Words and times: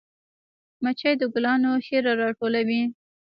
مچۍ 0.83 1.13
د 1.19 1.23
ګلانو 1.33 1.71
شیره 1.85 2.13
راټولوي 2.21 2.83